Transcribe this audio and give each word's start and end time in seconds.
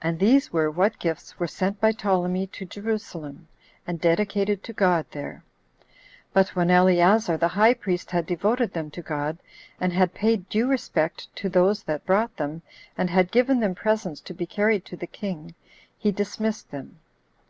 11. 0.00 0.08
And 0.08 0.18
these 0.18 0.50
were 0.50 0.70
what 0.70 0.98
gifts 0.98 1.38
were 1.38 1.46
sent 1.46 1.78
by 1.78 1.92
Ptolemy 1.92 2.46
to 2.46 2.64
Jerusalem, 2.64 3.48
and 3.86 4.00
dedicated 4.00 4.64
to 4.64 4.72
God 4.72 5.04
there. 5.10 5.44
But 6.32 6.56
when 6.56 6.70
Eleazar 6.70 7.36
the 7.36 7.48
high 7.48 7.74
priest 7.74 8.10
had 8.12 8.24
devoted 8.24 8.72
them 8.72 8.90
to 8.92 9.02
God, 9.02 9.36
and 9.78 9.92
had 9.92 10.14
paid 10.14 10.48
due 10.48 10.68
respect 10.68 11.28
to 11.36 11.50
those 11.50 11.82
that 11.82 12.06
brought 12.06 12.34
them, 12.38 12.62
and 12.96 13.10
had 13.10 13.30
given 13.30 13.60
them 13.60 13.74
presents 13.74 14.22
to 14.22 14.32
be 14.32 14.46
carried 14.46 14.86
to 14.86 14.96
the 14.96 15.06
king, 15.06 15.54
he 15.98 16.12
dismissed 16.12 16.70
them. 16.70 16.96